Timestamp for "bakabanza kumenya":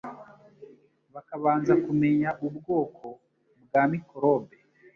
1.13-2.29